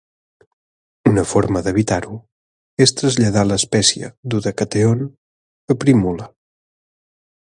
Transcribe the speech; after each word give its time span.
Una 1.09 1.23
forma 1.31 1.61
d'evitar-ho 1.67 2.17
és 2.87 2.95
traslladar 3.01 3.45
l'espècie 3.51 4.11
"Dodecatheon" 4.35 5.07
a 5.75 5.79
"Primula". 5.85 6.31